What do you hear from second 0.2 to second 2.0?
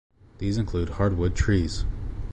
These include hard-wood trees.